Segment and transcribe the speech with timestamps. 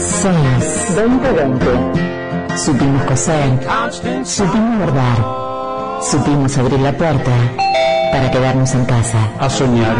[0.00, 2.56] 6 2020.
[2.56, 3.50] Supimos coser,
[4.24, 7.30] supimos bordar, supimos abrir la puerta
[8.10, 9.18] para quedarnos en casa.
[9.38, 9.96] A soñar.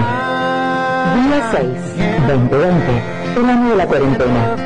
[1.15, 1.69] Día 6
[2.29, 3.03] 2020.
[3.37, 4.57] El año de la cuarentena.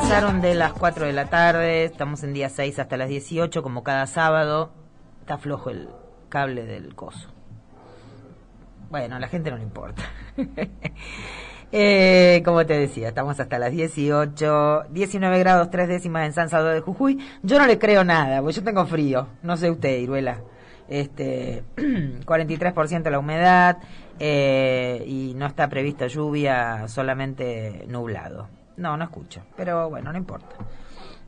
[0.00, 3.82] Pasaron de las 4 de la tarde, estamos en día 6 hasta las 18, como
[3.82, 4.70] cada sábado.
[5.20, 5.88] Está flojo el
[6.28, 7.28] cable del coso.
[8.90, 10.02] Bueno, a la gente no le importa.
[11.70, 16.76] Eh, como te decía, estamos hasta las 18, 19 grados 3 décimas en San Salvador
[16.76, 17.18] de Jujuy.
[17.42, 19.26] Yo no le creo nada, porque yo tengo frío.
[19.42, 20.40] No sé usted, Iruela.
[20.88, 23.76] Este, 43% la humedad
[24.18, 28.48] eh, y no está prevista lluvia, solamente nublado.
[28.78, 30.54] No, no escucho, pero bueno, no importa.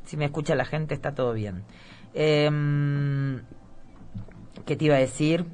[0.05, 1.65] Si me escucha la gente está todo bien.
[2.15, 3.43] Em,
[4.65, 5.47] ¿Qué te iba a decir?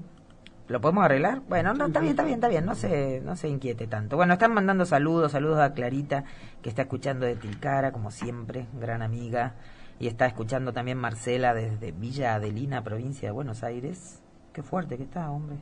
[0.68, 1.40] ¿Lo podemos arreglar?
[1.48, 4.16] Bueno, no, está bien, está bien, está bien, no se, no se inquiete tanto.
[4.16, 6.24] Bueno, están mandando saludos, saludos a Clarita,
[6.60, 9.54] que está escuchando de Tilcara, como siempre, gran amiga,
[9.98, 14.22] y está escuchando también Marcela desde Villa Adelina, provincia de Buenos Aires.
[14.52, 15.56] Qué fuerte que está, hombre.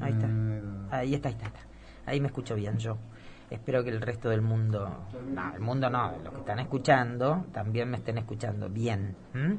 [0.00, 0.26] Ahí está.
[0.96, 1.60] Ahí está, ahí está, está.
[2.06, 2.96] Ahí me escucho bien yo.
[3.50, 7.88] Espero que el resto del mundo, no, el mundo no, los que están escuchando, también
[7.88, 9.14] me estén escuchando bien.
[9.34, 9.58] ¿m?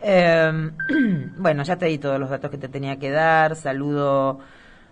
[0.00, 0.70] Eh,
[1.36, 3.56] bueno, ya te di todos los datos que te tenía que dar.
[3.56, 4.38] Saludo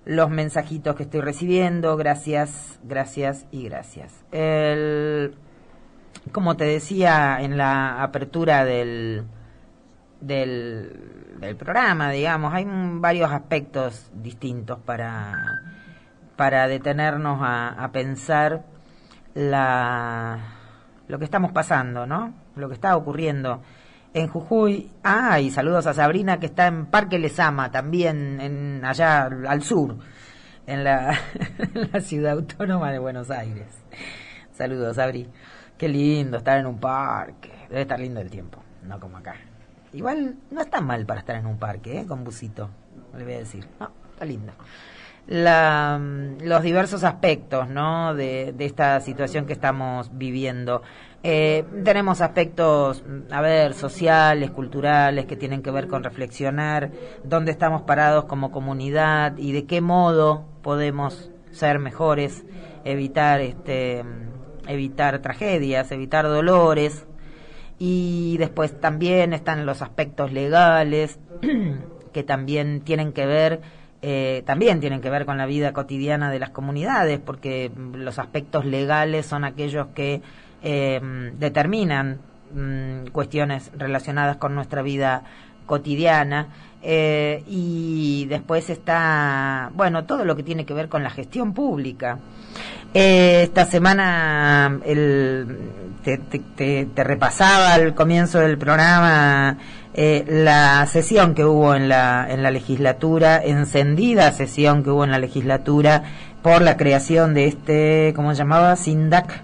[0.04, 1.96] los mensajitos que estoy recibiendo.
[1.96, 4.24] Gracias, gracias y gracias.
[6.32, 9.24] Como te decía en la apertura del,
[10.20, 15.75] del, programa, digamos, hay varios aspectos distintos para,
[16.36, 18.64] para detenernos a, a pensar
[19.34, 20.38] la,
[21.08, 22.34] lo que estamos pasando, ¿no?
[22.54, 23.62] Lo que está ocurriendo
[24.14, 24.90] en Jujuy.
[25.04, 29.98] Ah, y saludos a Sabrina que está en Parque Lesama, también en, allá al sur,
[30.66, 31.10] en la,
[31.58, 33.68] en la ciudad autónoma de Buenos Aires.
[34.52, 35.28] Saludos, Sabri.
[35.76, 37.52] Qué lindo estar en un parque.
[37.68, 39.34] Debe estar lindo el tiempo, no como acá.
[39.92, 42.06] Igual no está mal para estar en un parque, ¿eh?
[42.06, 42.70] Con busito,
[43.16, 43.68] le voy a decir.
[43.78, 44.52] No, está lindo.
[45.26, 48.14] La, mm, los diversos aspectos, ¿no?
[48.14, 50.82] De, esta situación que estamos viviendo.
[51.22, 56.92] Eh, tenemos aspectos, mm, a ver, sociales, culturales, que tienen que ver con reflexionar
[57.24, 62.44] dónde estamos parados como comunidad y de qué modo podemos ser mejores,
[62.84, 67.06] evitar, este, mm, evitar tragedias, evitar dolores.
[67.78, 71.18] Y después también están los aspectos legales,
[72.12, 73.60] que también tienen que ver
[74.08, 78.64] eh, también tienen que ver con la vida cotidiana de las comunidades, porque los aspectos
[78.64, 80.22] legales son aquellos que
[80.62, 81.00] eh,
[81.36, 82.20] determinan
[82.54, 85.24] mm, cuestiones relacionadas con nuestra vida
[85.66, 86.46] cotidiana.
[86.82, 92.20] eh, y después está, bueno, todo lo que tiene que ver con la gestión pública.
[92.94, 95.58] Eh, esta semana el,
[96.02, 99.58] te, te- repasaba al comienzo del programa
[99.92, 105.10] eh, la sesión que hubo en la, en la legislatura, encendida sesión que hubo en
[105.10, 106.04] la legislatura
[106.42, 108.76] por la creación de este, ¿cómo se llamaba?
[108.76, 109.42] SINDAC.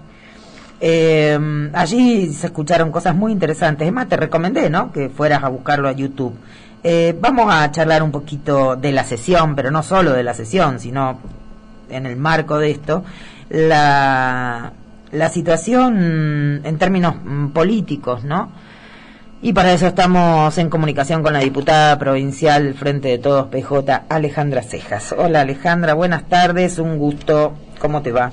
[0.85, 3.87] Eh, allí se escucharon cosas muy interesantes.
[3.87, 4.91] Es más, te recomendé, ¿no?
[4.91, 6.35] Que fueras a buscarlo a YouTube.
[6.83, 10.79] Eh, vamos a charlar un poquito de la sesión, pero no solo de la sesión,
[10.79, 11.19] sino
[11.89, 13.03] en el marco de esto,
[13.53, 14.73] la,
[15.11, 18.51] la situación en términos mm, políticos, ¿no?
[19.41, 24.63] Y para eso estamos en comunicación con la diputada provincial Frente de Todos PJ, Alejandra
[24.63, 25.13] Cejas.
[25.17, 27.53] Hola Alejandra, buenas tardes, un gusto.
[27.79, 28.31] ¿Cómo te va?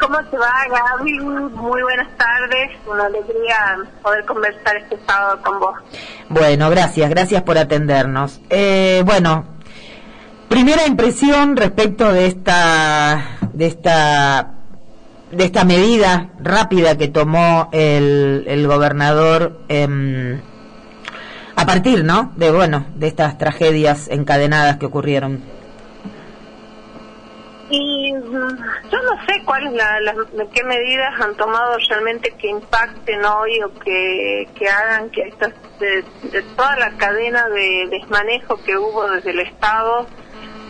[0.00, 1.18] ¿Cómo te va, Gaby?
[1.20, 2.70] Muy buenas tardes.
[2.86, 3.56] Una alegría
[4.02, 5.74] poder conversar este sábado con vos.
[6.28, 8.40] Bueno, gracias, gracias por atendernos.
[8.48, 9.44] Eh, bueno,
[10.48, 14.52] primera impresión respecto de esta, de esta,
[15.30, 20.42] de esta medida rápida que tomó el, el gobernador em,
[21.56, 22.32] a partir, ¿no?
[22.36, 25.40] De bueno, de estas tragedias encadenadas que ocurrieron.
[27.70, 28.58] Y mm,
[28.92, 30.16] yo no sé cuáles la, las,
[30.52, 36.04] qué medidas han tomado realmente que impacten hoy o que, que hagan que estas, de,
[36.30, 40.06] de toda la cadena de desmanejo que hubo desde el Estado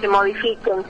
[0.00, 0.84] se modifiquen.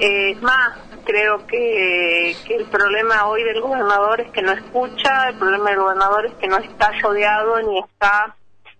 [0.00, 5.70] Eh, más, creo que, el problema hoy del gobernador es que no escucha, el problema
[5.70, 8.36] del gobernador es que no está rodeado ni está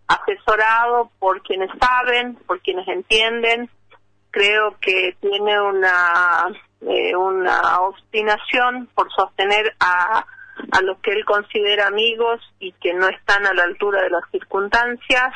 [0.07, 3.71] asesorado por quienes saben, por quienes entienden.
[4.31, 6.49] Creo que tiene una
[6.83, 10.27] eh, una obstinación por sostener a,
[10.73, 14.25] a los que él considera amigos y que no están a la altura de las
[14.31, 15.33] circunstancias.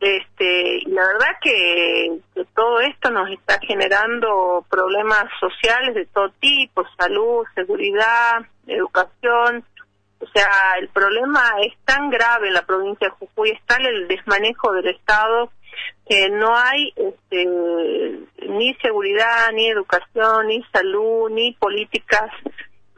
[0.00, 6.84] Este, la verdad que, que todo esto nos está generando problemas sociales de todo tipo,
[6.96, 9.62] salud, seguridad, educación,
[10.20, 10.48] o sea,
[10.78, 15.50] el problema es tan grave en la provincia de Jujuy, está el desmanejo del Estado,
[16.06, 17.46] que no hay este,
[18.48, 22.30] ni seguridad, ni educación, ni salud, ni políticas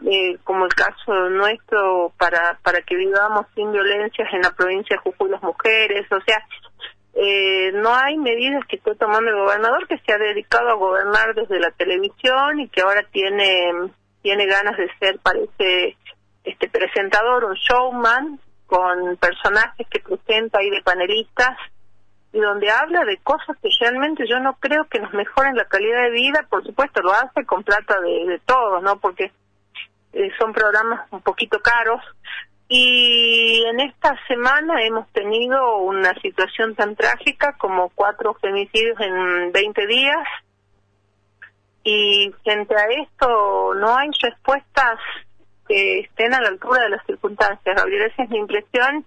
[0.05, 5.03] eh, como el caso nuestro para para que vivamos sin violencias en la provincia de
[5.11, 6.45] Jujuy las mujeres, o sea,
[7.15, 11.35] eh, no hay medidas que esté tomando el gobernador que se ha dedicado a gobernar
[11.35, 13.71] desde la televisión y que ahora tiene
[14.23, 15.97] tiene ganas de ser parece
[16.45, 21.59] este presentador un showman con personajes que presenta ahí de panelistas
[22.33, 26.05] y donde habla de cosas que realmente yo no creo que nos mejoren la calidad
[26.05, 26.47] de vida.
[26.49, 29.31] Por supuesto lo hace con plata de, de todos no porque
[30.15, 32.01] eh, son programas un poquito caros
[32.75, 39.87] y en esta semana hemos tenido una situación tan trágica como cuatro femicidios en 20
[39.87, 40.27] días.
[41.85, 44.99] Y frente a esto no hay respuestas
[45.69, 47.77] que estén a la altura de las circunstancias.
[47.77, 49.05] Gabriel, esa es mi impresión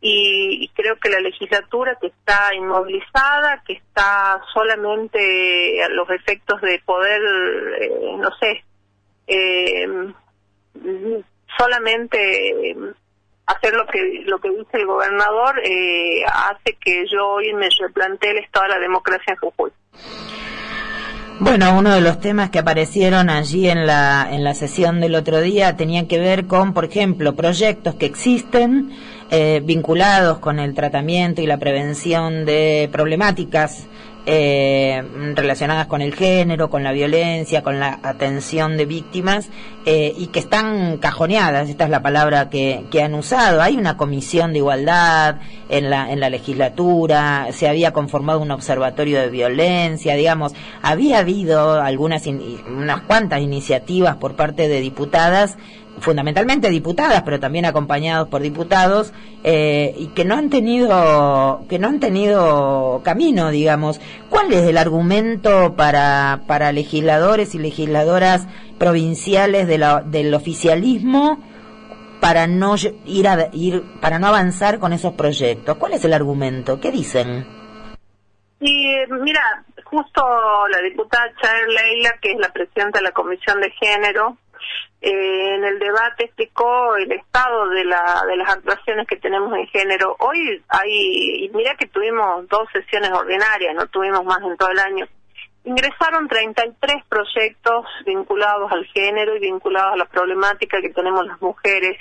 [0.00, 6.80] y, creo que la legislatura que está inmovilizada, que está solamente a los efectos de
[6.86, 7.20] poder,
[7.80, 8.62] eh, no sé,
[9.26, 9.88] eh,
[11.58, 12.76] solamente eh,
[13.46, 18.30] hacer lo que lo que dice el gobernador eh, hace que yo hoy me replantee
[18.30, 19.70] el estado de la democracia en Jujuy.
[21.40, 25.40] Bueno, uno de los temas que aparecieron allí en la, en la sesión del otro
[25.40, 28.92] día tenía que ver con, por ejemplo, proyectos que existen
[29.34, 33.86] eh, vinculados con el tratamiento y la prevención de problemáticas
[34.26, 35.02] eh,
[35.34, 39.48] relacionadas con el género, con la violencia, con la atención de víctimas
[39.84, 43.62] eh, y que están cajoneadas, esta es la palabra que, que, han usado.
[43.62, 45.40] Hay una comisión de igualdad
[45.70, 50.52] en la, en la legislatura, se había conformado un observatorio de violencia, digamos,
[50.82, 55.56] había habido algunas, unas cuantas iniciativas por parte de diputadas
[56.00, 59.12] fundamentalmente diputadas, pero también acompañados por diputados,
[59.44, 64.00] eh, y que no han tenido, que no han tenido camino, digamos.
[64.28, 68.46] ¿Cuál es el argumento para, para legisladores y legisladoras
[68.78, 71.38] provinciales del oficialismo
[72.20, 75.76] para no ir a, ir, para no avanzar con esos proyectos?
[75.76, 76.80] ¿Cuál es el argumento?
[76.80, 77.46] ¿Qué dicen?
[78.60, 80.22] Y mira, justo
[80.70, 84.36] la diputada Chair Leila, que es la presidenta de la Comisión de Género,
[85.04, 89.66] eh, en el debate explicó el estado de, la, de las actuaciones que tenemos en
[89.66, 90.14] género.
[90.20, 94.78] Hoy hay, y mira que tuvimos dos sesiones ordinarias, no tuvimos más en todo el
[94.78, 95.06] año.
[95.64, 101.98] Ingresaron 33 proyectos vinculados al género y vinculados a la problemática que tenemos las mujeres,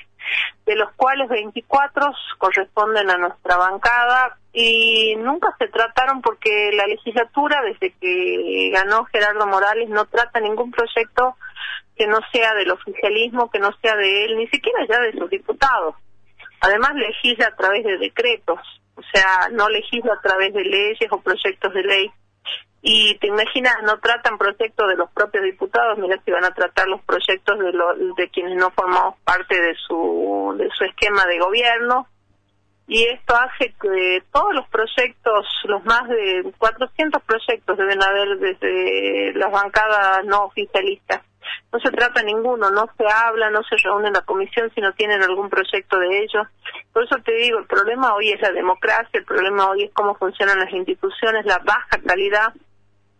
[0.67, 7.63] de los cuales 24 corresponden a nuestra bancada y nunca se trataron porque la legislatura,
[7.63, 11.35] desde que ganó Gerardo Morales, no trata ningún proyecto
[11.95, 15.29] que no sea del oficialismo, que no sea de él, ni siquiera ya de sus
[15.29, 15.95] diputados.
[16.61, 18.59] Además legisla a través de decretos,
[18.95, 22.11] o sea, no legisla a través de leyes o proyectos de ley.
[22.83, 26.87] Y te imaginas, no tratan proyectos de los propios diputados, mira si van a tratar
[26.87, 27.71] los proyectos de,
[28.17, 32.07] de quienes no formamos parte de su, de su esquema de gobierno.
[32.87, 39.33] Y esto hace que todos los proyectos, los más de 400 proyectos deben haber desde
[39.35, 41.21] las bancadas no oficialistas,
[41.71, 44.93] no se trata ninguno, no se habla, no se reúne en la comisión si no
[44.93, 46.47] tienen algún proyecto de ellos.
[46.93, 50.15] Por eso te digo, el problema hoy es la democracia, el problema hoy es cómo
[50.15, 52.53] funcionan las instituciones, la baja calidad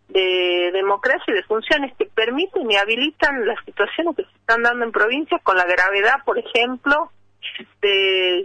[0.08, 4.84] de democracia y de funciones que permiten y habilitan las situaciones que se están dando
[4.84, 7.10] en provincias con la gravedad, por ejemplo,
[7.80, 8.42] de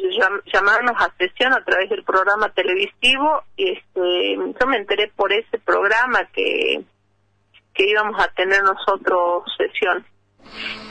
[0.51, 3.43] llamarnos a sesión a través del programa televisivo.
[3.57, 6.83] Este, yo me enteré por ese programa que
[7.77, 10.03] que íbamos a tener nosotros sesión.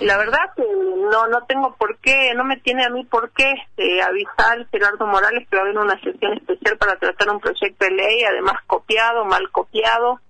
[0.01, 3.55] La verdad que no no tengo por qué, no me tiene a mí por qué
[3.77, 7.85] eh, avisar Gerardo Morales que va a haber una sesión especial para tratar un proyecto
[7.85, 10.21] de ley, además copiado, mal copiado.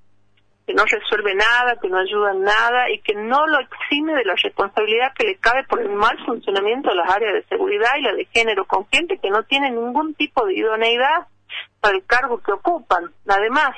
[0.66, 4.24] que no resuelve nada, que no ayuda en nada y que no lo exime de
[4.24, 8.02] la responsabilidad que le cabe por el mal funcionamiento de las áreas de seguridad y
[8.02, 11.26] la de género, con gente que no tiene ningún tipo de idoneidad
[11.80, 13.12] para el cargo que ocupan.
[13.28, 13.76] Además,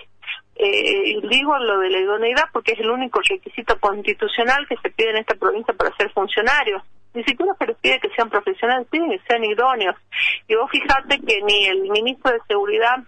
[0.59, 5.11] eh, digo lo de la idoneidad porque es el único requisito constitucional que se pide
[5.11, 6.83] en esta provincia para ser funcionarios.
[7.15, 9.97] Ni siquiera se les pide que sean profesionales, piden que sean idóneos.
[10.49, 12.99] Y vos fijate que ni el ministro de Seguridad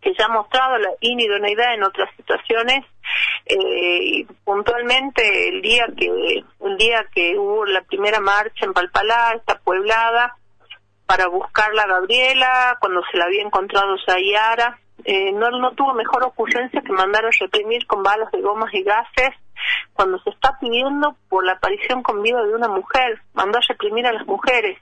[0.00, 2.84] que ya ha mostrado la inidoneidad en otras situaciones
[3.46, 9.58] eh, puntualmente el día que el día que hubo la primera marcha en Palpalá, esta
[9.60, 10.36] pueblada
[11.06, 16.24] para buscarla a Gabriela cuando se la había encontrado Sayara eh, no no tuvo mejor
[16.24, 19.34] ocurrencia que mandar a reprimir con balas de gomas y gases
[19.92, 24.06] cuando se está pidiendo por la aparición con vida de una mujer mandó a reprimir
[24.06, 24.78] a las mujeres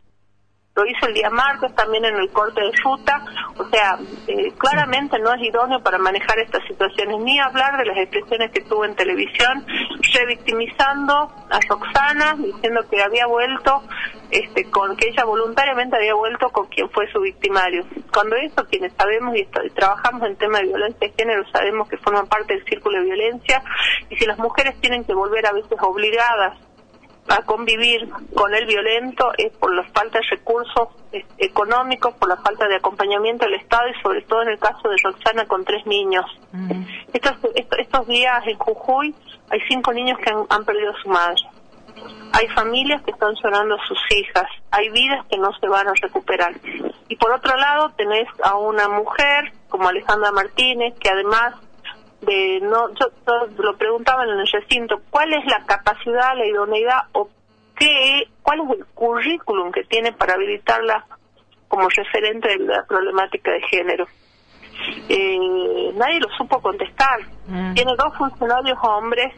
[0.76, 3.24] lo hizo el día martes también en el corte de ruta,
[3.56, 7.96] o sea, eh, claramente no es idóneo para manejar estas situaciones, ni hablar de las
[7.96, 9.64] expresiones que tuvo en televisión,
[10.12, 13.84] revictimizando a Roxana, diciendo que había vuelto,
[14.32, 17.84] este, con que ella voluntariamente había vuelto con quien fue su victimario.
[18.12, 21.98] Cuando eso, quienes sabemos y, y trabajamos en tema de violencia de género, sabemos que
[21.98, 23.62] forma parte del círculo de violencia,
[24.10, 26.58] y si las mujeres tienen que volver a veces obligadas
[27.28, 30.88] a convivir con el violento es por la falta de recursos
[31.38, 34.96] económicos, por la falta de acompañamiento del Estado y sobre todo en el caso de
[35.02, 36.24] Roxana con tres niños.
[37.12, 39.14] estos, estos, días en Jujuy
[39.50, 41.42] hay cinco niños que han, perdido a su madre.
[42.32, 45.92] Hay familias que están llorando a sus hijas, hay vidas que no se van a
[46.02, 46.52] recuperar.
[47.08, 51.54] Y por otro lado tenés a una mujer como Alejandra Martínez, que además
[52.24, 53.06] de no yo,
[53.58, 57.28] lo preguntaban en el recinto cuál es la capacidad la idoneidad o
[57.76, 61.06] qué cuál es el currículum que tiene para habilitarla
[61.68, 64.06] como referente de la problemática de género
[65.08, 67.74] eh, nadie lo supo contestar mm.
[67.74, 69.32] tiene dos funcionarios hombres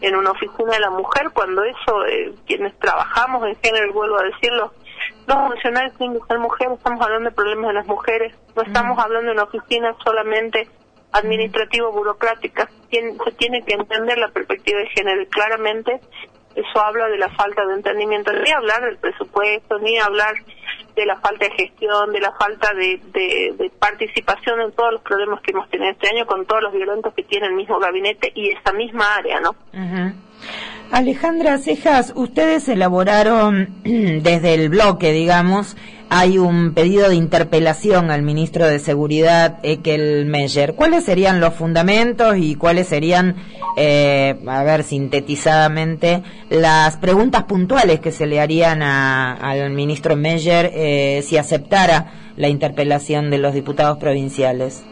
[0.00, 4.24] en una oficina de la mujer cuando eso eh, quienes trabajamos en género vuelvo a
[4.24, 4.72] decirlo
[5.26, 8.96] los funcionarios tienen que ser mujeres estamos hablando de problemas de las mujeres no estamos
[8.96, 9.00] mm.
[9.00, 10.68] hablando de una oficina solamente
[11.12, 12.68] administrativo burocrática.
[12.90, 16.00] Se tiene que entender la perspectiva de género claramente
[16.54, 20.34] eso habla de la falta de entendimiento ni hablar del presupuesto ni hablar
[20.94, 25.52] de la falta de gestión de la falta de, participación en todos los problemas que
[25.52, 28.72] hemos tenido este año con todos los violentos que tiene el mismo gabinete y esta
[28.72, 29.54] misma área no
[30.90, 35.74] Alejandra Cejas, ustedes elaboraron desde el bloque, digamos,
[36.10, 40.74] hay un pedido de interpelación al ministro de Seguridad, Ekel Meyer.
[40.74, 43.36] ¿Cuáles serían los fundamentos y cuáles serían,
[43.78, 51.24] eh, a ver, sintetizadamente, las preguntas puntuales que se le harían al ministro Meyer eh,
[51.26, 54.82] si aceptara la interpelación de los diputados provinciales?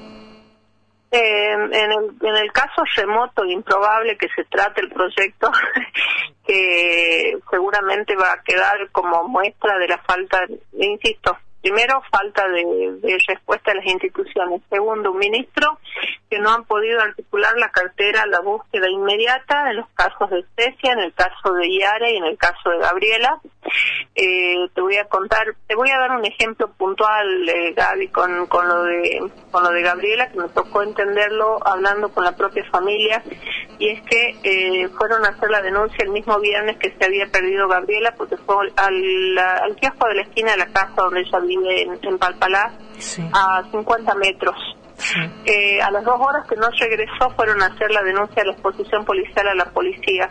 [1.12, 5.50] Eh, en, el, en el caso remoto e improbable que se trate el proyecto,
[6.47, 10.38] que seguramente va a quedar como muestra de la falta,
[10.73, 14.62] insisto, Primero, falta de, respuesta de las instituciones.
[14.71, 15.79] Segundo, un ministro
[16.31, 20.93] que no han podido articular la cartera, la búsqueda inmediata en los casos de Cecia,
[20.93, 23.40] en el caso de Yara y en el caso de Gabriela.
[24.14, 28.38] Eh, te voy a contar, te voy a dar un ejemplo puntual, eh, Gaby, con,
[28.38, 33.23] lo de, Gabriela, que me tocó entenderlo hablando con la propia familia,
[33.79, 37.26] y es que eh, fueron a hacer la denuncia el mismo viernes que se había
[37.26, 41.38] perdido Gabriela, porque fue al, al kiosco de la esquina de la casa donde ella
[41.57, 42.73] vive en, en Palpalá,
[43.33, 44.57] a 50 metros.
[45.47, 48.52] Eh, a las dos horas que no regresó fueron a hacer la denuncia de la
[48.52, 50.28] exposición policial a la policía.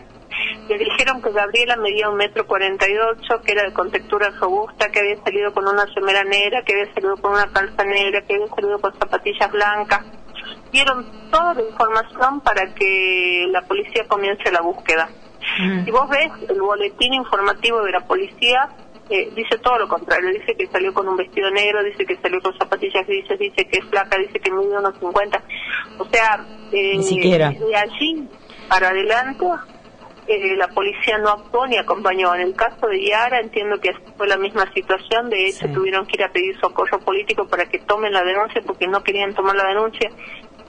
[0.67, 4.89] Le dijeron que Gabriela medía un metro cuarenta y ocho, que era de contextura robusta,
[4.89, 8.35] que había salido con una semera negra, que había salido con una calza negra, que
[8.35, 10.05] había salido con zapatillas blancas.
[10.71, 15.09] Dieron toda la información para que la policía comience la búsqueda.
[15.59, 15.83] Mm.
[15.83, 18.69] Si vos ves el boletín informativo de la policía,
[19.09, 22.39] eh, dice todo lo contrario, dice que salió con un vestido negro, dice que salió
[22.41, 25.43] con zapatillas grises, dice que es flaca, dice que mide unos 50.
[25.97, 28.27] O sea, eh, de allí
[28.69, 29.45] para adelante
[30.27, 32.35] eh, la policía no actuó ni acompañó.
[32.35, 36.17] En el caso de Yara entiendo que fue la misma situación, de hecho tuvieron que
[36.17, 39.69] ir a pedir socorro político para que tomen la denuncia porque no querían tomar la
[39.69, 40.11] denuncia.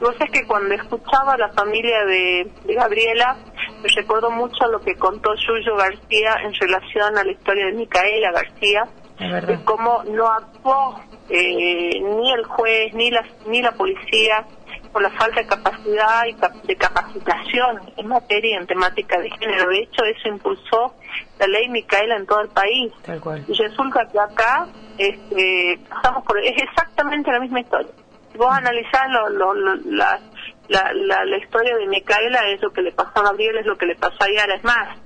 [0.00, 3.36] Vos es que cuando escuchaba a la familia de, Gabriela,
[3.82, 8.32] me recordó mucho lo que contó Yuyo García en relación a la historia de Micaela
[8.32, 8.88] García,
[9.18, 14.46] de cómo no actuó eh, ni el juez ni la, ni la policía
[14.90, 19.68] por la falta de capacidad y de capacitación en materia en temática de género.
[19.68, 20.94] De hecho, eso impulsó
[21.38, 22.90] la ley Micaela en todo el país.
[23.46, 24.66] Y resulta que acá
[24.98, 26.38] este, pasamos por...
[26.38, 27.92] Es exactamente la misma historia.
[28.40, 30.22] Vos analizás lo, las
[30.68, 33.76] la, la, la historia de Micaela es lo que le pasó a Gabriela, es lo
[33.76, 34.54] que le pasó a Yara.
[34.54, 34.98] Es más,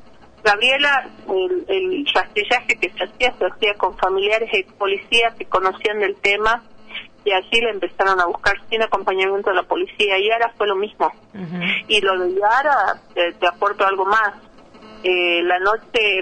[0.45, 5.99] Gabriela, el, el rastrillaje que se hacía, se hacía con familiares y policías que conocían
[5.99, 6.63] del tema
[7.25, 10.17] y así le empezaron a buscar sin acompañamiento de la policía.
[10.17, 11.11] Y Yara fue lo mismo.
[11.89, 14.35] Y lo de Yara, eh, te aporto algo más.
[15.03, 16.21] Eh, la noche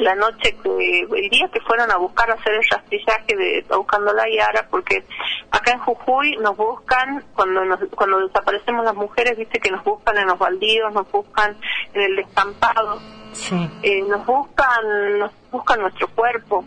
[0.00, 4.12] la noche que el día que fueron a buscar a hacer el rastrillaje de buscando
[4.12, 5.04] la Yara porque
[5.50, 10.16] acá en Jujuy nos buscan cuando nos, cuando desaparecemos las mujeres viste que nos buscan
[10.18, 11.56] en los baldíos nos buscan
[11.94, 13.00] en el descampado
[13.32, 13.68] Sí.
[13.82, 16.64] eh, nos buscan nos buscan nuestro cuerpo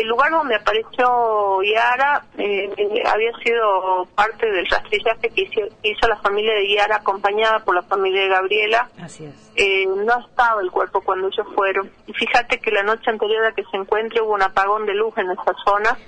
[0.00, 2.70] el lugar donde apareció Yara eh,
[3.06, 5.42] había sido parte del rastrillaje que
[5.82, 9.52] hizo, la familia de Yara acompañada por la familia de Gabriela Así es.
[9.56, 11.90] eh, no estaba el cuerpo cuando ellos fueron.
[12.06, 15.12] Y fíjate que la noche anterior a que se encuentre hubo un apagón de luz
[15.18, 15.98] en esa zona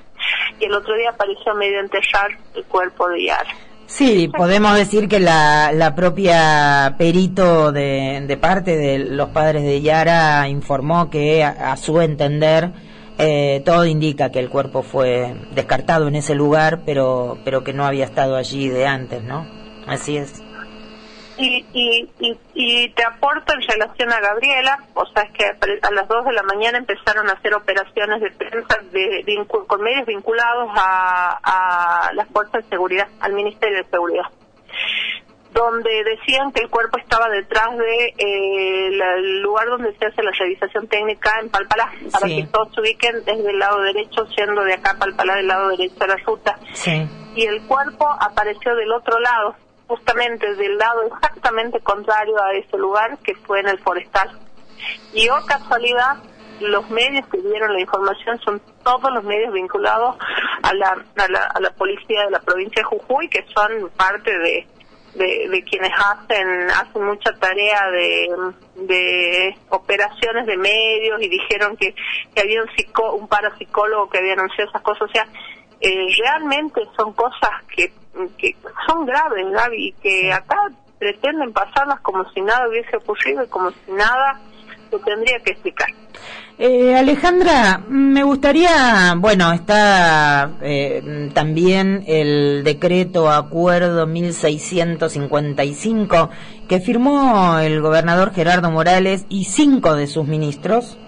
[0.60, 3.50] y el otro día apareció a medio enterrar el cuerpo de Yara.
[3.86, 9.80] Sí, podemos decir que la, la propia perito de, de parte de los padres de
[9.82, 12.70] Yara informó que, a, a su entender,
[13.20, 17.84] eh, todo indica que el cuerpo fue descartado en ese lugar, pero, pero que no
[17.84, 19.46] había estado allí de antes, ¿no?
[19.86, 20.42] Así es.
[21.38, 22.08] Y, y,
[22.54, 26.32] y, te aporto en relación a Gabriela, o sea, es que a las 2 de
[26.34, 31.38] la mañana empezaron a hacer operaciones de prensa de, vincu- con medios vinculados a,
[32.08, 34.24] a las fuerzas de seguridad, al Ministerio de Seguridad.
[35.52, 40.22] Donde decían que el cuerpo estaba detrás de eh, la- el lugar donde se hace
[40.22, 42.36] la revisación técnica en Palpalá, para Sí.
[42.42, 45.96] que todos se ubiquen desde el lado derecho, siendo de acá Palpalá del lado derecho
[45.98, 46.58] de la ruta.
[46.72, 47.06] Sí.
[47.34, 49.56] Y el cuerpo apareció del otro lado,
[49.88, 54.30] justamente del lado exactamente contrario a ese lugar, que fue en el forestal.
[55.12, 56.16] Y oh casualidad,
[56.60, 60.16] los medios que dieron la información son todos los medios vinculados
[60.62, 64.30] a la, a la, a la policía de la provincia de Jujuy, que son parte
[64.38, 64.66] de,
[65.14, 68.28] de, de quienes hacen hacen mucha tarea de,
[68.76, 71.94] de operaciones de medios y dijeron que,
[72.34, 75.02] que había un, psico, un parapsicólogo que había anunciado esas cosas.
[75.02, 75.26] O sea,
[75.80, 77.92] eh, realmente son cosas que,
[78.38, 78.56] que
[78.86, 80.56] son graves, Gaby, y que acá
[80.98, 84.38] pretenden pasarlas como si nada hubiese ocurrido y como si nada
[84.98, 85.88] tendría que explicar.
[86.58, 96.28] Eh, Alejandra, me gustaría, bueno, está eh, también el decreto acuerdo 1655
[96.68, 100.98] que firmó el gobernador Gerardo Morales y cinco de sus ministros.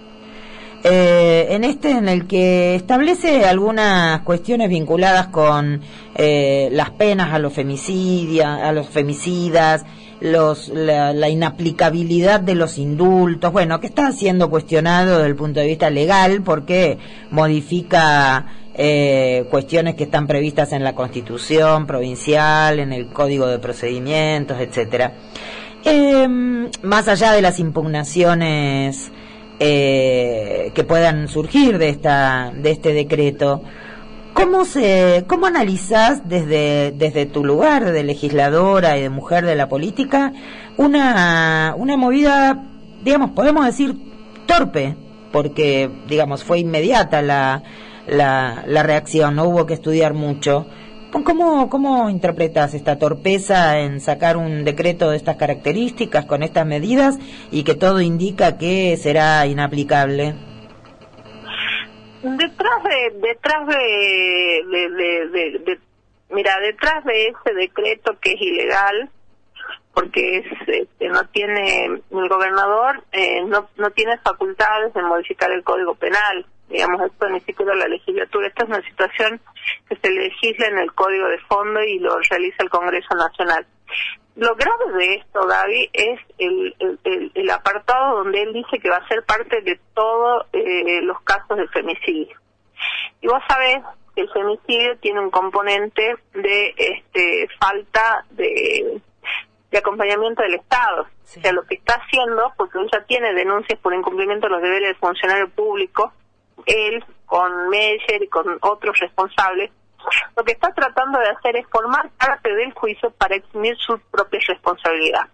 [0.85, 5.79] Eh, en este en el que establece algunas cuestiones vinculadas con
[6.15, 9.85] eh, las penas a los femicidios, a los femicidas,
[10.23, 15.67] los, la, inaplicabilidad de los indultos, bueno, que está siendo cuestionado desde el punto de
[15.67, 16.97] vista legal porque
[17.29, 24.61] modifica eh, cuestiones que están previstas en la Constitución provincial, en el Código de Procedimientos,
[24.61, 25.11] etcétera.
[25.83, 26.25] Eh,
[26.81, 29.11] más allá de las impugnaciones
[29.59, 33.61] eh, que puedan surgir de esta de este decreto,
[34.33, 39.69] ¿Cómo se, cómo analizás desde, desde tu lugar de legisladora y de mujer de la
[39.69, 40.33] política
[40.77, 42.63] una, una movida,
[43.03, 43.95] digamos, podemos decir
[44.45, 44.95] torpe,
[45.31, 47.63] porque, digamos, fue inmediata la,
[48.07, 50.65] la, la reacción, no hubo que estudiar mucho.
[51.11, 57.19] ¿Cómo, ¿Cómo interpretas esta torpeza en sacar un decreto de estas características, con estas medidas,
[57.51, 60.33] y que todo indica que será inaplicable?
[62.23, 64.89] Detrás de detrás de, de,
[65.29, 65.79] de, de-
[66.29, 69.09] mira detrás de ese decreto que es ilegal
[69.93, 75.63] porque es este, no tiene el gobernador eh, no no tiene facultades de modificar el
[75.63, 76.45] código penal.
[76.69, 79.39] Digamos esto ni siquiera la legislatura esta es una situación
[79.87, 83.67] que se legisla en el código de fondo y lo realiza el Congreso Nacional
[84.35, 88.97] lo grave de esto, Gaby, es el, el, el- apartado donde él dice que va
[88.97, 92.35] a ser parte de todos eh, los casos de femicidio.
[93.21, 93.83] Y vos sabés
[94.15, 99.01] que el femicidio tiene un componente de este falta de,
[99.71, 101.07] de acompañamiento del Estado.
[101.23, 101.39] Sí.
[101.39, 104.61] O sea, lo que está haciendo, porque él ya tiene denuncias por incumplimiento de los
[104.61, 106.11] deberes del funcionario público,
[106.65, 109.71] él con Meyer y con otros responsables,
[110.35, 114.39] lo que está tratando de hacer es formar parte del juicio para eximir su propia
[114.47, 115.27] responsabilidad.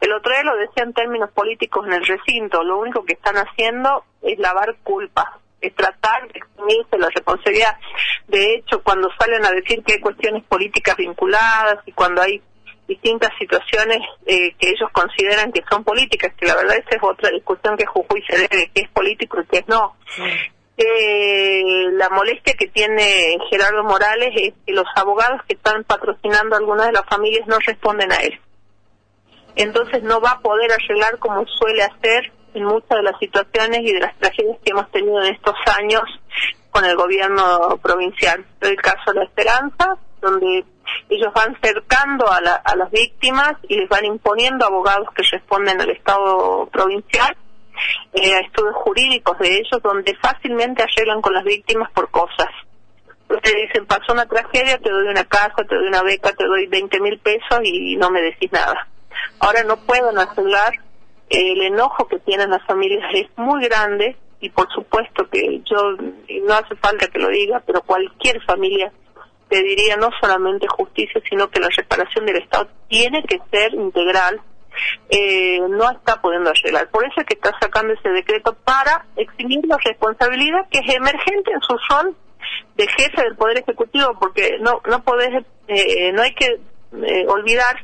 [0.00, 3.36] El otro día lo decía en términos políticos en el recinto, lo único que están
[3.36, 7.78] haciendo es lavar culpa, es tratar de eximirse la responsabilidad.
[8.28, 12.42] De hecho, cuando salen a decir que hay cuestiones políticas vinculadas y cuando hay
[12.86, 17.30] distintas situaciones eh, que ellos consideran que son políticas, que la verdad esa es otra
[17.30, 19.96] discusión que Jujuy se debe, que es político y que es no
[20.76, 26.58] eh, la molestia que tiene Gerardo Morales es que los abogados que están patrocinando a
[26.58, 28.40] algunas de las familias no responden a él.
[29.56, 33.92] Entonces no va a poder arreglar como suele hacer en muchas de las situaciones y
[33.92, 36.02] de las tragedias que hemos tenido en estos años
[36.70, 38.44] con el gobierno provincial.
[38.60, 40.64] El caso de La Esperanza, donde
[41.08, 45.80] ellos van cercando a, la- a las víctimas y les van imponiendo abogados que responden
[45.80, 47.36] al Estado provincial,
[48.12, 52.48] eh, a estudios jurídicos de ellos, donde fácilmente arreglan con las víctimas por cosas.
[53.28, 56.66] Ustedes dicen, pasó una tragedia, te doy una casa, te doy una beca, te doy
[56.66, 58.88] 20 mil pesos y no me decís nada.
[59.40, 60.74] Ahora no pueden arreglar,
[61.30, 65.96] el enojo que tienen las familias es muy grande y por supuesto que yo,
[66.42, 68.92] no hace falta que lo diga, pero cualquier familia
[69.48, 74.40] pediría no solamente justicia, sino que la reparación del Estado tiene que ser integral.
[75.08, 76.88] Eh, no está pudiendo arreglar.
[76.90, 81.52] Por eso es que está sacando ese decreto para eximir la responsabilidad que es emergente
[81.52, 82.16] en su rol
[82.76, 87.76] de jefe del Poder Ejecutivo, porque no no podés, eh, no hay que eh, olvidar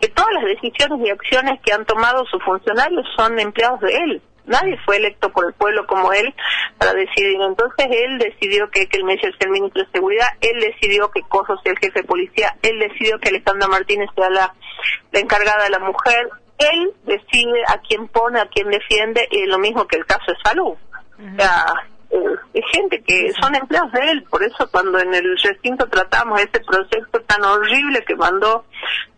[0.00, 4.22] que todas las decisiones y acciones que han tomado sus funcionarios son empleados de él.
[4.46, 6.34] Nadie fue electo por el pueblo como él
[6.78, 7.40] para decidir.
[7.40, 11.22] Entonces él decidió que, que el Messi sea el ministro de Seguridad, él decidió que
[11.22, 14.54] Coso sea el jefe de policía, él decidió que Alejandra Martínez sea la,
[15.12, 16.28] la encargada de la mujer,
[16.58, 20.36] él decide a quién pone, a quién defiende, y lo mismo que el caso de
[20.44, 20.74] salud.
[21.16, 21.66] O sea,
[22.10, 26.40] eh, es gente que son empleados de él, por eso cuando en el recinto tratamos
[26.40, 28.64] ese proyecto tan horrible que mandó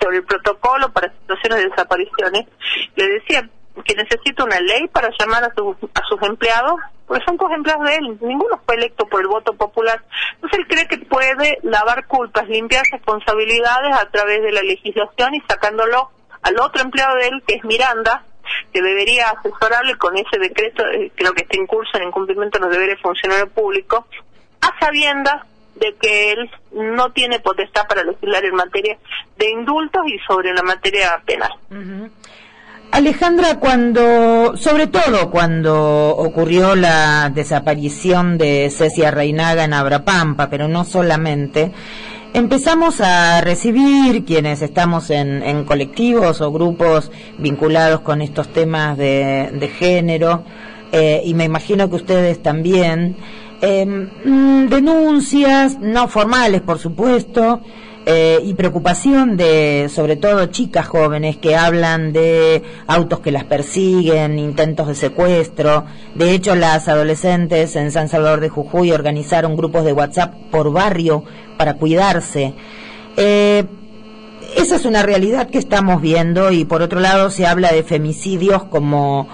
[0.01, 2.47] sobre el protocolo para situaciones de desapariciones,
[2.95, 3.49] le decía
[3.87, 7.87] que necesita una ley para llamar a, sus a sus empleados, porque son todos empleados
[7.87, 10.03] de él, ninguno fue electo por el voto popular.
[10.35, 15.41] Entonces él cree que puede lavar culpas, limpiar responsabilidades a través de la legislación y
[15.49, 16.11] sacándolo
[16.43, 18.25] al otro empleado de él, que es Miranda,
[18.73, 22.67] que debería asesorarle con ese decreto, eh, creo que está en curso en incumplimiento de
[22.67, 24.05] los deberes funcionarios públicos,
[24.61, 25.47] a sabiendas
[25.77, 28.99] de que él no tiene potestad para legislar en materia
[29.37, 31.53] de indultos y sobre la materia penal.
[32.91, 40.85] Alejandra, cuando, sobre todo cuando ocurrió la desaparición de Cecia Reinaga en Abrapampa, pero no
[40.85, 41.73] solamente,
[42.33, 49.69] empezamos a recibir quienes estamos en, colectivos o grupos vinculados con estos temas de, de
[49.69, 50.45] género,
[50.93, 53.17] eh, y me imagino que ustedes también,
[53.61, 57.61] eh, mm, denuncias, no formales por supuesto,
[58.09, 64.39] eh, y preocupación de, sobre todo, chicas jóvenes que hablan de autos que las persiguen,
[64.39, 65.85] intentos de secuestro.
[66.15, 71.25] De hecho, las adolescentes en San Salvador de Jujuy organizaron grupos de WhatsApp por barrio
[71.57, 72.55] para cuidarse.
[73.17, 73.65] Eh,
[74.57, 78.63] esa es una realidad que estamos viendo y por otro lado se habla de femicidios
[78.65, 79.27] como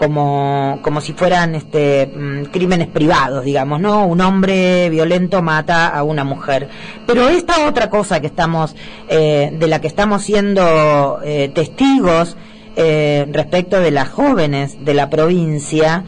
[0.00, 4.06] como como si fueran este mm, crímenes privados, digamos, ¿no?
[4.06, 6.70] Un hombre violento mata a una mujer.
[7.06, 8.74] Pero esta otra cosa que estamos
[9.10, 12.38] eh, de la que estamos siendo eh, testigos
[12.76, 16.04] eh, respecto de las jóvenes de la provincia,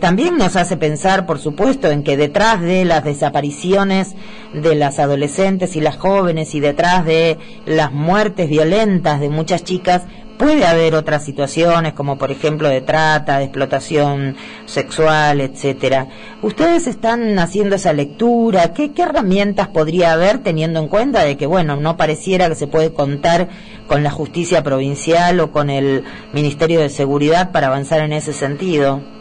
[0.00, 4.14] también nos hace pensar, por supuesto, en que detrás de las desapariciones
[4.52, 10.02] de las adolescentes y las jóvenes y detrás de las muertes violentas de muchas chicas,
[10.36, 16.08] puede haber otras situaciones como por ejemplo de trata, de explotación sexual, etcétera.
[16.42, 21.46] Ustedes están haciendo esa lectura, ¿Qué, ¿qué herramientas podría haber teniendo en cuenta de que
[21.46, 23.48] bueno, no pareciera que se puede contar
[23.86, 29.15] con la justicia provincial o con el Ministerio de Seguridad para avanzar en ese sentido?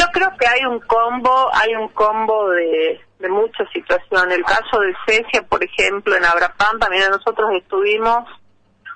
[0.00, 4.38] Yo creo que hay un combo, hay un combo de, de muchas situaciones.
[4.38, 8.24] El caso de Cecia, por ejemplo, en Abrapampa, mira, nosotros estuvimos,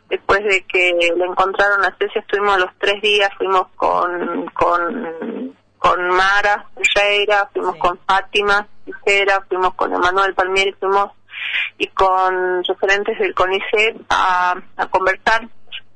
[0.09, 6.09] después de que le encontraron a Cecia, estuvimos los tres días, fuimos con, con, con
[6.09, 7.81] Mara Ferreira, fuimos Sí.
[7.81, 11.11] con Fátima Tijera, fuimos con Emanuel Palmieri, fuimos
[11.77, 15.49] y con referentes del CONICET a, a conversar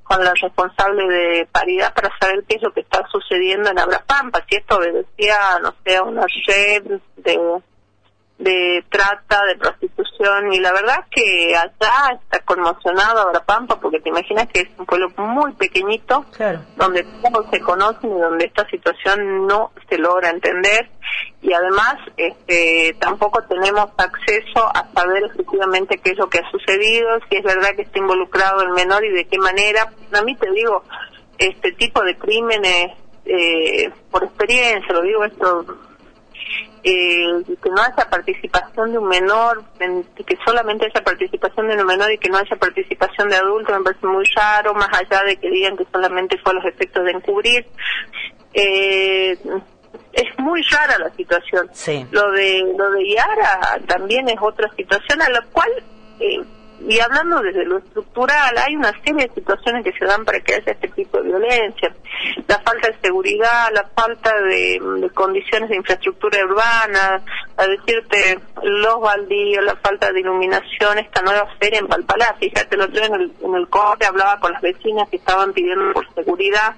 [0.08, 4.44] con la responsable de paridad para saber qué es lo que está sucediendo en Abrapampa,
[4.48, 7.38] si esto obedecía, no sé, a una red de,
[8.38, 14.46] de trata, de prostitución, y la verdad que allá está conmocionado Abrapampa, porque te imaginas
[14.48, 16.61] que es un pueblo muy pequeñito, Claro.
[16.77, 20.88] donde todos se conocen y donde esta situación no se logra entender
[21.42, 27.18] y además este, tampoco tenemos acceso a saber efectivamente qué es lo que ha sucedido,
[27.29, 29.92] si es verdad que está involucrado el menor y de qué manera.
[30.12, 30.85] A mí te digo,
[31.38, 32.92] este tipo de crímenes,
[33.24, 35.64] eh, por experiencia, lo digo esto,
[36.84, 41.87] eh, que no haya participación de un menor, en- que solamente haya participación de un
[41.87, 45.37] menor y que no haya participación de adultos, me parece muy raro, más allá de
[45.37, 47.66] que digan que solamente fue a los efectos de encubrir.
[48.54, 49.37] eh,
[50.12, 51.68] es muy rara la situación.
[51.72, 52.06] Sí.
[52.11, 55.68] Lo de lo de Yara también es otra situación a la cual
[56.18, 56.40] eh,
[56.86, 60.54] y hablando desde lo estructural, hay una serie de situaciones que se dan para que
[60.54, 61.94] haya este tipo de violencia.
[62.46, 67.22] La falta de seguridad, la falta de, de condiciones de infraestructura urbana,
[67.58, 72.36] a decirte los baldíos, la falta de iluminación, esta nueva feria en Palpalá.
[72.38, 75.52] Fíjate, el otro día en el, en el corte hablaba con las vecinas que estaban
[75.52, 76.76] pidiendo por seguridad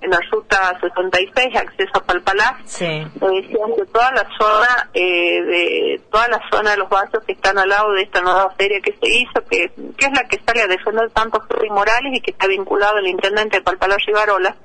[0.00, 2.58] en la ruta 66, acceso a Palpalá.
[2.64, 2.84] Sí.
[3.20, 7.32] Me decían que toda la zona, eh, de toda la zona de los barrios que
[7.32, 10.40] están al lado de esta nueva feria que se hizo, que, que es la que
[10.46, 14.56] sale a defender tantos Freddy Morales y que está vinculado al intendente de Palpalá Rivarola,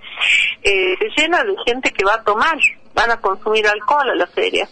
[0.61, 2.57] eh, se llena de gente que va a tomar,
[2.93, 4.69] van a consumir alcohol a la feria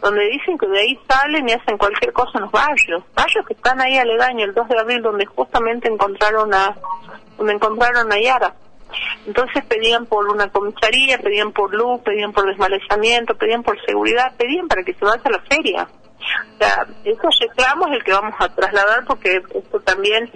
[0.00, 3.54] donde dicen que de ahí salen y hacen cualquier cosa en los barrios, barrios que
[3.54, 6.76] están ahí aledaños, el 2 de abril, donde justamente encontraron a,
[7.36, 8.54] donde encontraron a Yara.
[9.26, 14.68] Entonces pedían por una comisaría, pedían por luz, pedían por desmalezamiento, pedían por seguridad, pedían
[14.68, 15.88] para que se vaya a la feria.
[16.54, 20.30] O sea, esos reclamos es el que vamos a trasladar porque esto también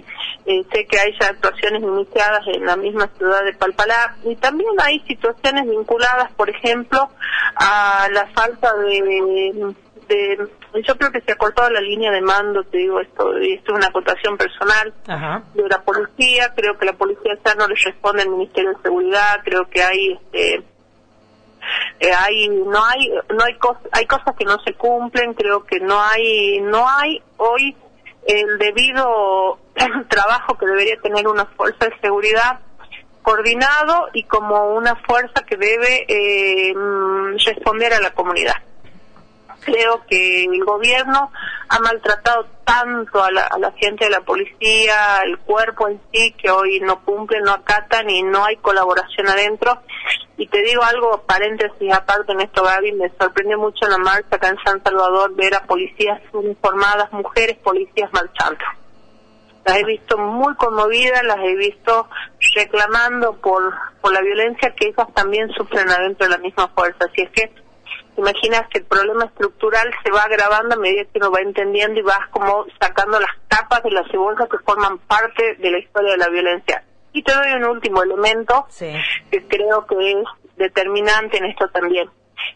[0.45, 4.69] eh, sé que hay ya actuaciones iniciadas en la misma ciudad de Palpalá y también
[4.83, 7.09] hay situaciones vinculadas, por ejemplo,
[7.55, 9.73] a la falta de,
[10.07, 10.49] de
[10.85, 13.71] yo creo que se ha cortado la línea de mando, te digo esto, y esto
[13.71, 15.43] es una acotación personal Ajá.
[15.53, 19.41] de la policía, creo que la policía ya no le responde al Ministerio de Seguridad,
[19.43, 20.63] creo que hay este
[21.99, 23.57] eh, hay no hay no hay
[23.91, 27.75] hay cosas que no se cumplen creo que no hay no hay hoy
[28.25, 29.59] el debido
[30.09, 32.59] trabajo que debería tener una fuerza de seguridad
[33.21, 38.55] coordinado y como una fuerza que debe eh, mm, responder a la comunidad
[39.59, 41.31] creo que el gobierno
[41.67, 46.33] ha maltratado tanto a la, a la gente de la policía, al cuerpo en sí,
[46.33, 49.79] que hoy no cumplen, no acatan y no hay colaboración adentro.
[50.37, 54.49] Y te digo algo, paréntesis aparte en esto, Gaby, me sorprendió mucho la marcha acá
[54.49, 58.63] en San Salvador ver a policías uniformadas, mujeres policías marchando.
[59.65, 62.07] Las he visto muy conmovidas, las he visto
[62.55, 67.05] reclamando por, por la violencia que ellas también sufren adentro de la misma fuerza.
[67.11, 67.68] Así es que
[68.19, 72.03] imaginas que el problema estructural se va agravando a medida que uno va entendiendo y
[72.03, 76.17] vas como sacando las capas de la cebolla que forman parte de la historia de
[76.17, 76.83] la violencia.
[77.11, 78.93] Y te doy un último elemento Sí.
[79.31, 80.25] que creo que es
[80.57, 82.09] determinante en esto también.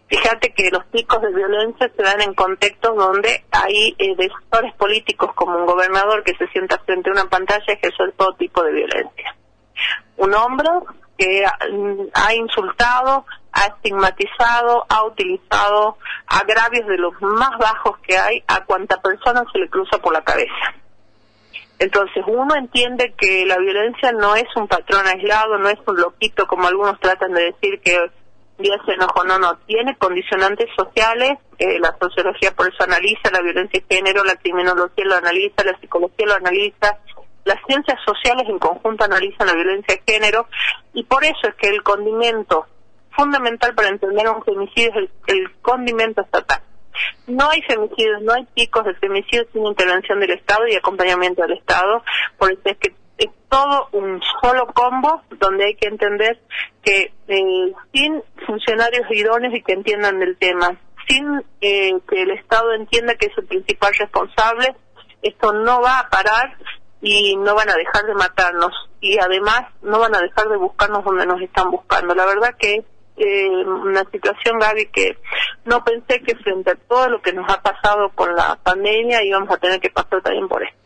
[0.08, 5.32] Fíjate que los picos de violencia se dan en contextos donde hay eh, decisores políticos
[5.36, 8.72] como un gobernador que se sienta frente a una pantalla y ejerce todo tipo de
[8.72, 9.36] violencia.
[10.18, 10.70] Un hombre
[11.18, 11.58] que ha,
[12.14, 19.02] ha insultado, ha estigmatizado, ha utilizado agravios de los más bajos que hay a cuanta
[19.02, 20.74] persona se le cruza por la cabeza.
[21.80, 26.48] Entonces uno entiende que la violencia no es un patrón aislado, no es un loquito
[26.48, 27.98] como algunos tratan de decir que
[28.58, 33.42] día se enojó, no, no, tiene condicionantes sociales, eh, la sociología por eso analiza la
[33.42, 37.00] violencia de género, la criminología lo analiza, la psicología lo analiza,
[37.46, 40.48] las ciencias sociales en conjunto analizan la violencia de género
[40.94, 42.68] y por eso es que el condimento
[43.16, 46.62] fundamental para entender un femicidio es el, el condimento estatal.
[47.28, 51.58] No hay femicidios, no hay picos de femicidios sin intervención del Estado y acompañamiento del
[51.58, 52.04] Estado,
[52.38, 56.40] por eso es que es todo un solo combo donde hay que entender
[56.84, 62.74] que eh, sin funcionarios idóneos y que entiendan del tema, sin eh, que el Estado
[62.74, 64.76] entienda que es el principal responsable,
[65.22, 66.58] esto no va a parar
[67.02, 68.72] y no van a dejar de matarnos
[69.02, 72.16] y además no van a dejar de buscarnos donde nos están buscando.
[72.16, 72.84] La verdad que
[73.18, 75.18] eh, una situación, Gaby, que
[75.66, 79.50] no pensé que frente a todo lo que nos ha pasado con la pandemia íbamos
[79.52, 80.78] a tener que pasar también por esto.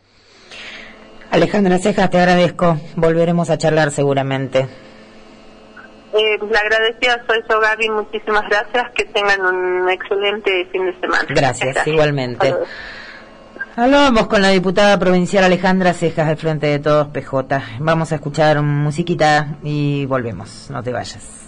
[1.30, 2.78] Alejandra Cejas, te agradezco.
[2.96, 4.66] Volveremos a charlar seguramente.
[6.14, 7.90] Eh, la agradecida soy yo, Gaby.
[7.90, 8.90] Muchísimas gracias.
[8.94, 11.26] Que tengan un excelente fin de semana.
[11.28, 12.48] Gracias, igualmente.
[12.48, 12.72] Hasta luego.
[13.76, 17.62] Hablamos con la diputada provincial Alejandra Cejas del Frente de Todos, PJ.
[17.78, 20.68] Vamos a escuchar musiquita y volvemos.
[20.70, 21.47] No te vayas.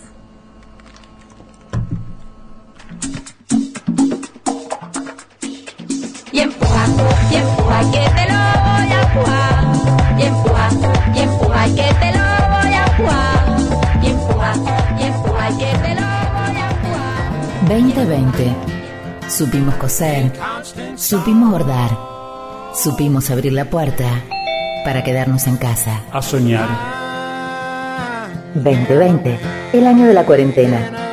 [7.83, 9.65] Y que te lo voy a empujar,
[10.19, 10.69] y empuja,
[11.15, 13.45] y empuja, que te lo voy a empujar,
[14.03, 14.55] y empuja,
[14.99, 17.69] y empuja, que te lo voy a empujar.
[17.69, 18.57] 2020.
[19.29, 20.33] Supimos coser,
[20.97, 21.91] supimos bordar,
[22.75, 24.05] supimos abrir la puerta
[24.85, 26.03] para quedarnos en casa.
[26.13, 26.69] a soñar.
[28.55, 29.39] 2020,
[29.73, 31.10] el año de la cuarentena.